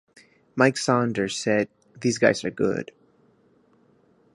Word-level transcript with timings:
Mike 0.55 0.77
Saunders 0.77 1.37
said: 1.37 1.69
These 1.99 2.17
guys 2.17 2.43
are 2.43 2.49
good. 2.49 2.91